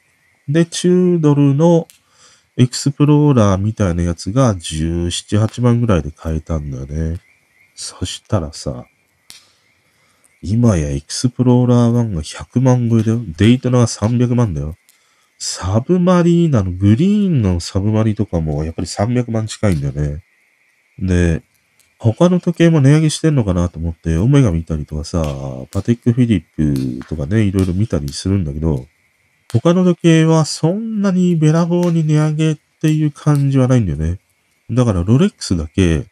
[0.48, 1.88] で、チュードルの
[2.56, 7.20] エクスプローラーみたいなやつが17、8万ぐらいで買えたんだよね。
[7.74, 8.84] そしたらさ、
[10.42, 13.20] 今やエクスプローラー1が100万超えだよ。
[13.38, 14.76] デイトナが300万だよ。
[15.38, 20.22] サブマリーナの、グリーンのサブマリとかもやっぱり300万近いんだよね。
[20.98, 21.42] で、
[21.98, 25.22] 他の時計も値上げしてんのかなと思って、オメガ見たりとかさ、
[25.72, 28.86] パティックフィリップとかね、いろいろ見たりするんだけど、
[29.52, 34.18] 他の時計はそんなにべらぼうに値上げっていう感じはないんだよね。
[34.70, 36.04] だからロレックスだけ、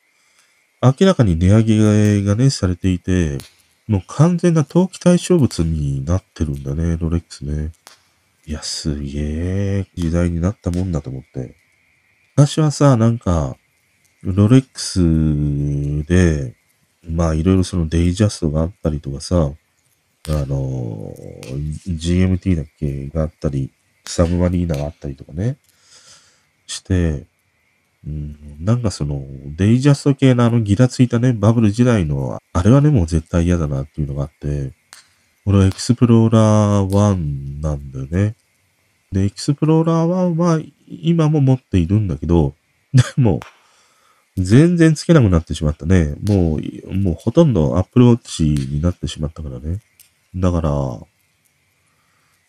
[0.83, 3.39] 明らかに値上げがね、されていて、
[3.87, 7.73] もう完全な投機対象物になってるんだね、ロレックスね。
[8.45, 11.55] いや、すげえ時代になったもんだと思って。
[12.37, 13.57] 昔はさ、なんか、
[14.23, 16.55] ロレックスで、
[17.09, 19.53] まあいろいろそのデイジャストがあったりとかさ、
[20.29, 21.15] あの、
[21.87, 23.73] GMT だっけがあったり、
[24.05, 25.57] サブマリーナがあったりとかね、
[26.67, 27.27] して、
[28.05, 29.25] うん、なんかその、
[29.57, 34.73] デイジャスト系のあのギラついたね、バブル時代の、あれはね、もう絶対嫌だなっていうのがあって、
[35.45, 38.37] 俺はエクスプローラー1なんだよね。
[39.11, 42.55] で、エクスプローラー1は今も持っているんだけど、
[42.93, 43.41] でも、
[44.37, 46.15] 全然つけなくなってしまったね。
[46.27, 49.81] もう、もうほとんどアップルウォッチになってしまったからね。
[50.35, 50.71] だから、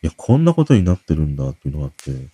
[0.03, 2.27] いや、こんなことになってるんだっていうのがあって。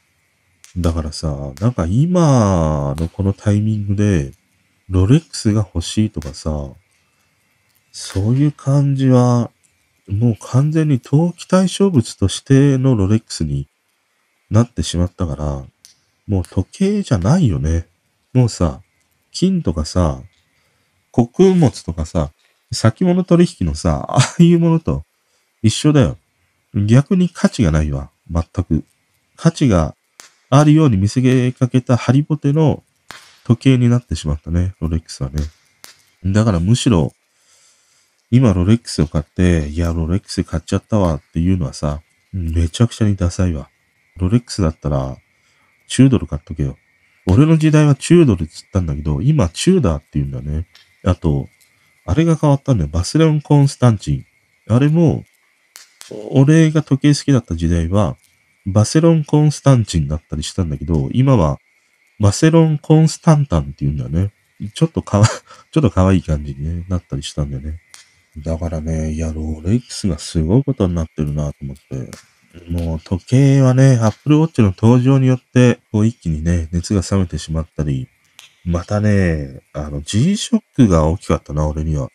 [0.77, 4.31] だからさ、なんか今のこのタイミングで、
[4.89, 6.69] ロレックスが欲しいとかさ、
[7.91, 9.51] そういう感じは、
[10.09, 13.67] もう完全に投機対象物としてのロレックスに
[14.49, 15.63] なってしまったから、
[16.27, 17.87] もう時計じゃないよね。
[18.33, 18.81] もうさ、
[19.31, 20.21] 金とかさ、
[21.11, 22.31] 穀物とかさ、
[22.71, 25.03] 先物取引のさ、ああいうものと
[25.61, 26.17] 一緒だよ。
[26.73, 28.09] 逆に価値がないわ。
[28.31, 28.83] 全く。
[29.35, 29.95] 価値が
[30.49, 32.83] あるように見せかけたハリボテの
[33.43, 34.75] 時計になってしまったね。
[34.79, 35.43] ロレックスはね。
[36.25, 37.13] だからむしろ、
[38.31, 42.01] 今ロレックスを買って、いや、ロレックス買っちゃったわっていうのはさ、
[42.31, 43.69] めちゃくちゃにダサいわ。
[44.17, 45.17] ロレックスだったら、
[45.89, 46.77] 10ドル買っとけよ。
[47.25, 50.67] 俺の時代はチュードルっつったんだけど、今チューダーって言うんだね。
[51.03, 51.47] あと、
[52.05, 52.89] あれが変わったんだよ。
[52.91, 54.25] バスレオン・コンスタンチン。
[54.67, 55.23] あれも、
[56.31, 58.17] 俺が時計好きだった時代は、
[58.65, 61.59] バセロン・コンスタンチンだったりしたんだけど、今は、
[62.19, 64.31] バセロン・コンスタンタンって言うんだよね。
[64.73, 65.27] ちょっとかわ、
[65.71, 67.79] ちょっと可愛い感じに、ね、なったりしたんだよね。
[68.37, 72.11] だからね、いや、ロレックスがすごいことになってるなと思って。
[72.69, 78.07] もう時計はね、アップルウォッチの登場によって、こう一気にね、熱が冷めてしまったり、
[78.65, 82.09] またね、あの G-SHOCK が大きかったな、俺には。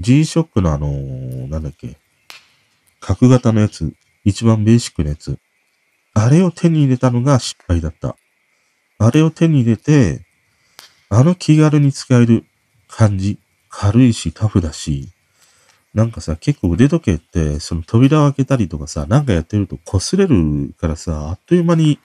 [0.00, 1.96] G-SHOCK のあのー、なんだっけ、
[3.00, 3.92] 角型のやつ、
[4.24, 5.38] 一番ベーシックなやつ。
[6.14, 8.16] あれを手に入れたのが失敗だった。
[8.98, 10.26] あれを手に入れて、
[11.08, 12.44] あの気軽に使える
[12.88, 13.38] 感じ、
[13.68, 15.10] 軽いしタフだし、
[15.96, 21.98] なんかさ、結構腕時計って、その扉を開けたりとかさ、なんかやってると擦れるからさ、あっという間に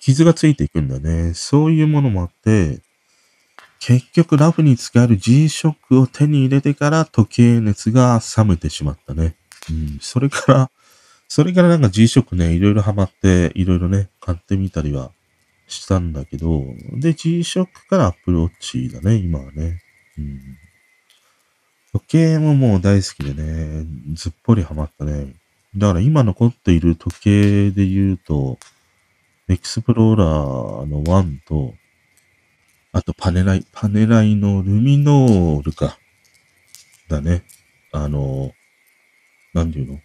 [0.00, 1.34] 傷がついていくんだね。
[1.34, 2.80] そういうものもあって、
[3.78, 9.36] 結局ラフに使える G-SHOCK を手に入れてから時計熱が冷めてしまったね。
[9.68, 10.70] うん、それから、
[11.28, 15.12] それからなんか G-SHOCK ね、いろいろハマって、いろいろね、買ってみたりは
[15.68, 16.64] したんだけど、
[16.94, 19.82] で、G-SHOCK から Apple Watch だね、今はね。
[21.96, 25.34] 時計ももう大好きでね、ずっぽりハマったね。
[25.74, 28.58] だから今残っている時計で言うと、
[29.48, 31.72] エクスプローラーの1と、
[32.92, 35.98] あとパネライ、パネライのルミノールか。
[37.08, 37.44] だね。
[37.92, 38.52] あの、
[39.54, 40.00] なんていうの？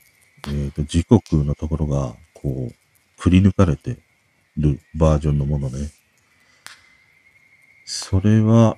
[0.48, 3.98] えっ、ー、と、時刻のところが、こう、くり抜かれて
[4.56, 5.90] るバージョンのものね。
[7.84, 8.78] それは、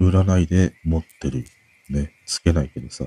[0.00, 1.44] 占いで持ってる。
[1.90, 3.04] ね、つけないけどさ。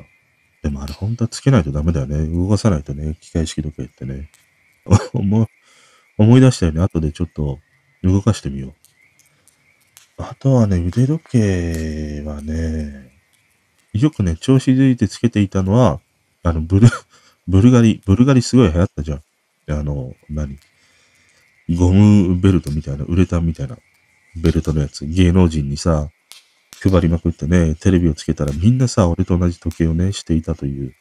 [0.61, 2.25] でもあれ本当はつけないとダメだよね。
[2.27, 4.29] 動かさないとね、機械式時計ってね。
[6.17, 6.81] 思い出したよね。
[6.81, 7.59] 後でちょっと
[8.03, 8.73] 動かしてみよう。
[10.17, 13.11] あとはね、腕時計はね、
[13.93, 15.99] よくね、調子づいてつけていたのは、
[16.43, 16.87] あの、ブル、
[17.47, 19.21] ブルガリ、ブルガリすごい流行ったじゃん。
[19.69, 20.57] あの、何？
[21.69, 23.77] ゴムベルトみたいな、ウレタンみたいな
[24.35, 25.05] ベルトのやつ。
[25.05, 26.09] 芸能人にさ、
[26.83, 30.93] 配りまくってね、テレビをつけたらみんなさ、俺と同じ時計をね、していたという、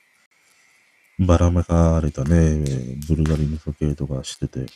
[1.18, 2.64] ばらまかれたね、
[3.08, 4.66] ブルガリの時計とかしてて、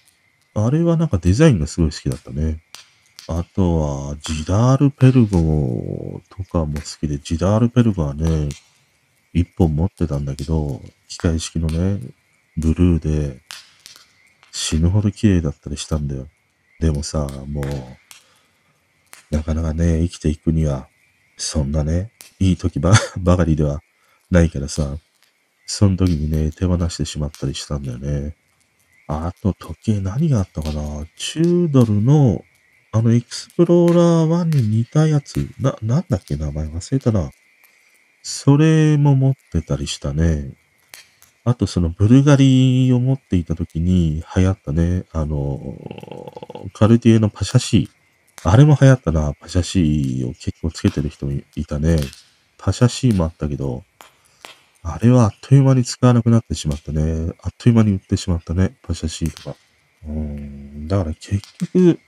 [0.54, 2.60] あれはなんかデザインがすごい好きだったね。
[3.26, 8.48] あとは、ジダールペルゴとかも好きで、ジダールペルゴはね、
[9.32, 12.00] 一本持ってたんだけど、機械式のね、
[12.56, 13.40] ブルーで、
[14.52, 16.28] 死ぬほど綺麗だったりしたんだよ。
[16.80, 17.64] でもさ、もう、
[19.34, 20.88] なかなかね、生きていくには、
[21.36, 23.80] そんなね、いい時ば ばかりでは
[24.30, 24.98] ないからさ、
[25.66, 28.36] その時にね、手放してしまったりしたんだよね。
[29.06, 32.44] あと時計何があったかなチュードルの、
[32.92, 37.30] あのエクスプローラー1に似たやつ、な、なんだっけ名前忘れたな。
[38.22, 40.52] それも持ってたりしたね。
[41.44, 45.76] あとそのブルガリを持っていた時に流行ったね、あの、
[46.72, 48.03] カルティエのパシャシー。
[48.46, 49.32] あれも流行ったな。
[49.40, 51.96] パシャシーを結構つけてる人もいたね。
[52.58, 53.84] パシャシーもあったけど、
[54.82, 57.32] あれはあっという間に使わなくなってしまったね。
[57.42, 58.76] あっという間に売ってしまったね。
[58.82, 59.56] パシャシートが。
[60.06, 60.86] うん。
[60.86, 61.98] だから結局、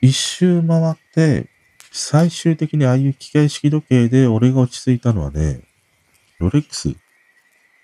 [0.00, 1.50] 一周回って、
[1.92, 5.60] 最終的にああいう機械式時計で俺が落ち着いたのはね、
[6.38, 6.94] ロレックス、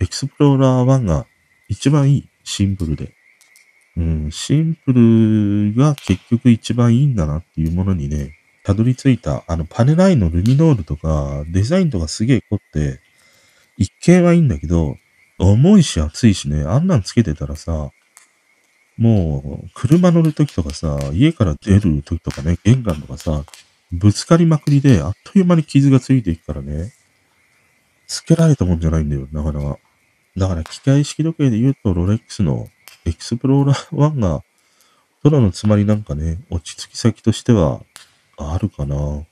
[0.00, 1.26] エクスプローラー1が
[1.68, 2.28] 一番いい。
[2.44, 3.13] シンプルで。
[3.96, 8.32] うん、シンプルが結局一番いいんだなっていうものにね、
[8.64, 9.44] たどり着いた。
[9.46, 12.98] あの、パネラインのルミノールとか、デザインとかすげえ凝って、
[13.76, 14.96] 一見はいいんだけど、
[15.38, 17.90] 重いし熱いしね、あんなんつけてたらさ、
[18.96, 23.44] もう、車乗るときとかさ、家から出るときとかね、玄関とかさ、
[23.92, 26.92] ぶつかりまくりで、あっという間に傷がついていくからね、
[28.06, 29.78] つけられたもんじゃないんだよ、なかなか。
[30.36, 32.68] だから、機械式時計で言うと、ロレックスの
[33.06, 34.42] エクスプローラー1が、
[35.22, 37.82] 空のつまりなんかね、落ち着き先としては、
[38.36, 39.24] あるかな。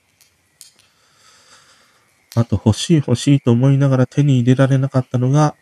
[2.35, 5.55] あと、欲しい欲しいと思いながら手に入れられなかったのが、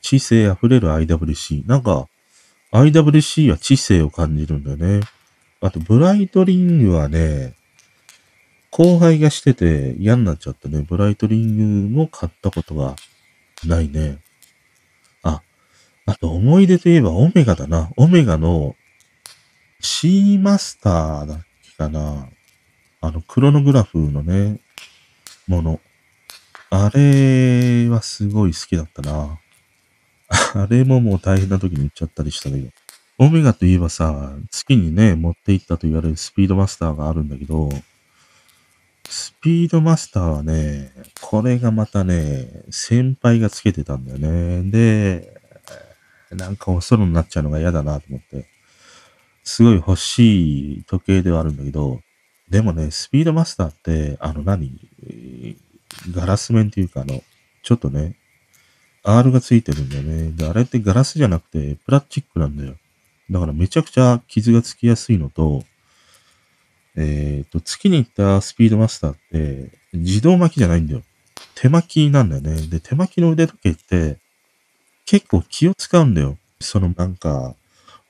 [0.00, 1.66] 知性あふれる IWC。
[1.66, 2.08] なんか、
[2.72, 5.00] IWC は知性を感じるんだよね。
[5.60, 7.54] あと、ブライトリングはね、
[8.70, 10.84] 後輩がしてて嫌になっちゃったね。
[10.88, 12.96] ブライトリングも買ったことが
[13.64, 14.18] ないね。
[16.08, 17.90] あ、と思い出といえばオメガだな。
[17.98, 18.74] オメガの
[19.80, 22.30] C マスターだっけかな。
[23.02, 24.58] あの、クロノグラフのね、
[25.46, 25.80] もの。
[26.70, 29.38] あれはすごい好きだったな。
[30.54, 32.70] あれももう大変な時に行っちゃったりしたけど。
[33.18, 37.68] オメガといえばさ、月にね、持って行ったと言われるスピードマスターがあるんだけど、
[39.10, 40.90] スピードマスターはね、
[41.20, 44.70] これがまたね、先輩がつけてたんだよね。
[44.70, 45.37] で、
[46.34, 48.46] なんかおそろになっちゃうのが嫌だなと思って、
[49.44, 52.00] すごい欲しい時計ではあるんだけど、
[52.50, 54.78] でもね、スピードマスターって、あの何、
[56.12, 57.22] ガラス面っていうかあの、
[57.62, 58.16] ちょっとね、
[59.02, 60.32] R がついてるんだよね。
[60.32, 62.74] で、あれってガラスじゃなくてプラスチックなんだよ。
[63.30, 65.64] だからめちゃくちゃ傷がつきやすいのと、
[66.96, 71.02] えっ、ー、と、月に行ったスピードマスターって、自動巻きじゃないんだよ。
[71.54, 72.66] 手巻きなんだよね。
[72.66, 74.18] で、手巻きの腕時計って、
[75.08, 76.36] 結構気を使うんだよ。
[76.60, 77.54] そのなんか、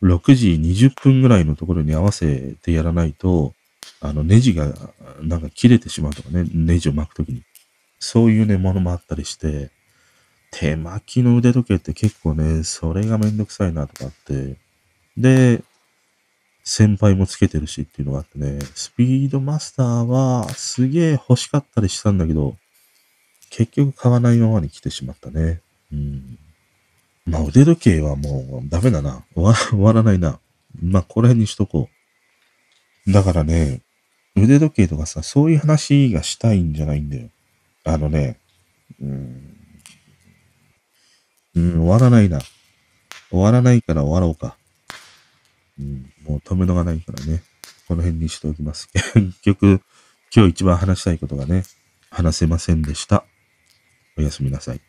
[0.03, 3.55] 6時20分ぐらいのところに合わせてやらないと、
[4.01, 4.75] あの、ネジが、
[5.21, 7.43] なんか切れてしまうとかね、ネジを巻くときに。
[8.01, 9.71] そういうね、ものもあったりして、
[10.51, 14.57] 手巻きの腕時計って結構ね、それがめんどくさいなとかあって、
[15.17, 15.63] で、
[16.65, 22.57] 先輩もつけてるしっていうのがあってね、スピードマスターはすげえ欲しかったりしたんだけど、
[23.51, 25.61] 結局買わないままに来てしまったね。
[25.93, 26.39] うん。
[27.29, 29.25] まあ腕時計はもうダメだな。
[29.35, 30.41] 終わ 終わらないな。
[30.81, 31.89] まあこの辺にしとこ
[33.07, 33.13] う。
[33.13, 33.83] だからね、
[34.37, 37.31] 腕時計とかさ、そういう話がしたいんじゃないんだよ。
[37.85, 38.39] あのね、
[39.01, 39.57] うん、
[41.55, 42.41] うん、終わらないな。
[43.31, 44.57] 終わらないから終わろうか。
[45.79, 47.43] うん、もう止めのがないからね。
[47.87, 48.89] この辺にしておきます。
[49.15, 49.81] 結局、
[50.35, 51.65] 今日一番話したいことがね、
[52.11, 53.25] 話せませんでした。
[54.17, 54.88] おやすみなさい。